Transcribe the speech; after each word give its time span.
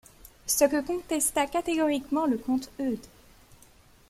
Ce 0.47 0.63
que 0.65 0.81
contesta 0.81 1.45
catégoriquement 1.45 2.25
le 2.25 2.39
comte 2.39 2.71
Eudes. 2.79 3.05